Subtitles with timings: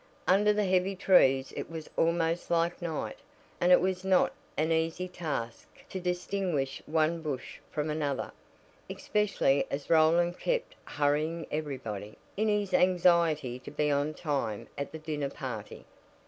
[0.27, 3.19] Under the heavy trees it was almost like night,
[3.59, 8.31] and it was not an easy task to distinguish one bush from another,
[8.89, 14.97] especially as Roland kept hurrying everybody, in his anxiety to be on time at the
[14.97, 15.85] dinner party.